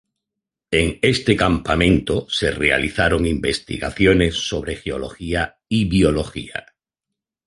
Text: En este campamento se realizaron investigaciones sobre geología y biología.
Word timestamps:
En 0.71 0.97
este 1.03 1.35
campamento 1.37 2.27
se 2.27 2.49
realizaron 2.49 3.27
investigaciones 3.27 4.33
sobre 4.33 4.75
geología 4.75 5.59
y 5.69 5.87
biología. 5.87 6.65